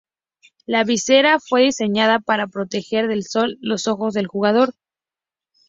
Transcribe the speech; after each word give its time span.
La 0.65 0.83
"visera" 0.83 1.37
fue 1.39 1.61
diseñada 1.61 2.17
para 2.17 2.47
proteger 2.47 3.07
del 3.07 3.23
sol 3.23 3.59
los 3.61 3.85
ojos 3.87 4.15
del 4.15 4.25
jugador. 4.25 4.73